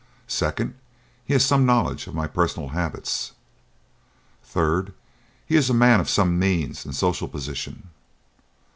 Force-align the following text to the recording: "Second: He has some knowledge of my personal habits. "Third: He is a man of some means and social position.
"Second: 0.25 0.73
He 1.23 1.33
has 1.33 1.45
some 1.45 1.63
knowledge 1.63 2.07
of 2.07 2.15
my 2.15 2.25
personal 2.25 2.69
habits. 2.69 3.33
"Third: 4.43 4.95
He 5.45 5.55
is 5.55 5.69
a 5.69 5.75
man 5.75 5.99
of 5.99 6.09
some 6.09 6.39
means 6.39 6.85
and 6.85 6.95
social 6.95 7.27
position. 7.27 7.89